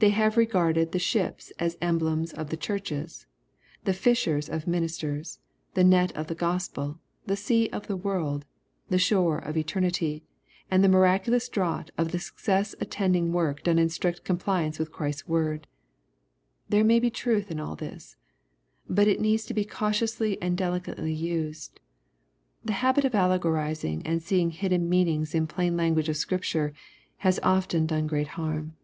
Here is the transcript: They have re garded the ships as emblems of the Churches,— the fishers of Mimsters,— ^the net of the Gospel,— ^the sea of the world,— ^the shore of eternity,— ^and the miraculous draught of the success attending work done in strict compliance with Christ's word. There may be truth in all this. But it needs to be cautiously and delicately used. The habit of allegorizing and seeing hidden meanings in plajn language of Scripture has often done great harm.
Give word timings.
They 0.00 0.08
have 0.16 0.38
re 0.38 0.46
garded 0.46 0.92
the 0.92 0.98
ships 0.98 1.52
as 1.58 1.76
emblems 1.82 2.32
of 2.32 2.48
the 2.48 2.56
Churches,— 2.56 3.26
the 3.84 3.92
fishers 3.92 4.48
of 4.48 4.64
Mimsters,— 4.64 5.40
^the 5.74 5.84
net 5.84 6.10
of 6.12 6.26
the 6.26 6.34
Gospel,— 6.34 6.98
^the 7.28 7.36
sea 7.36 7.68
of 7.68 7.86
the 7.86 7.98
world,— 7.98 8.46
^the 8.90 8.98
shore 8.98 9.36
of 9.36 9.58
eternity,— 9.58 10.24
^and 10.72 10.80
the 10.80 10.88
miraculous 10.88 11.50
draught 11.50 11.90
of 11.98 12.12
the 12.12 12.18
success 12.18 12.74
attending 12.80 13.30
work 13.34 13.62
done 13.62 13.78
in 13.78 13.90
strict 13.90 14.24
compliance 14.24 14.78
with 14.78 14.90
Christ's 14.90 15.28
word. 15.28 15.66
There 16.66 16.82
may 16.82 16.98
be 16.98 17.10
truth 17.10 17.50
in 17.50 17.60
all 17.60 17.76
this. 17.76 18.16
But 18.88 19.06
it 19.06 19.20
needs 19.20 19.44
to 19.44 19.52
be 19.52 19.66
cautiously 19.66 20.40
and 20.40 20.56
delicately 20.56 21.12
used. 21.12 21.78
The 22.64 22.72
habit 22.72 23.04
of 23.04 23.14
allegorizing 23.14 24.06
and 24.06 24.22
seeing 24.22 24.50
hidden 24.50 24.88
meanings 24.88 25.34
in 25.34 25.46
plajn 25.46 25.76
language 25.76 26.08
of 26.08 26.16
Scripture 26.16 26.72
has 27.18 27.38
often 27.42 27.84
done 27.84 28.06
great 28.06 28.28
harm. 28.28 28.74